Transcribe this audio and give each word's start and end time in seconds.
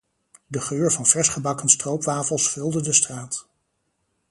De 0.47 0.61
geur 0.61 0.91
van 0.91 1.05
versgebakken 1.05 1.69
stroopwafels 1.69 2.49
vulde 2.51 2.81
de 2.81 2.93
straat. 2.93 3.47